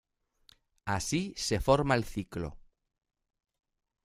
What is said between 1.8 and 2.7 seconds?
el ciclo.